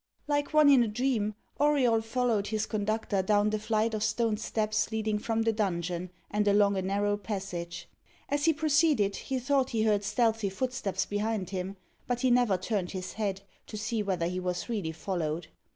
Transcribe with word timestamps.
Like 0.27 0.51
one 0.51 0.67
in 0.67 0.81
a 0.81 0.87
dream, 0.87 1.35
Auriol 1.59 2.01
followed 2.01 2.47
his 2.47 2.65
conductor 2.65 3.21
down 3.21 3.51
the 3.51 3.59
flight 3.59 3.93
of 3.93 4.03
stone 4.03 4.35
steps 4.35 4.91
leading 4.91 5.19
from 5.19 5.43
the 5.43 5.53
dungeon, 5.53 6.09
and 6.31 6.47
along 6.47 6.75
a 6.75 6.81
narrow 6.81 7.17
passage. 7.17 7.87
As 8.27 8.45
he 8.45 8.51
proceeded, 8.53 9.15
he 9.15 9.37
thought 9.37 9.69
he 9.69 9.83
heard 9.83 10.03
stealthy 10.03 10.49
footsteps 10.49 11.05
behind 11.05 11.51
him; 11.51 11.77
but 12.07 12.21
he 12.21 12.31
never 12.31 12.57
turned 12.57 12.93
his 12.93 13.13
head, 13.13 13.41
to 13.67 13.77
see 13.77 14.01
whether 14.01 14.25
he 14.25 14.39
was 14.39 14.67
really 14.69 14.91
followed. 14.91 15.49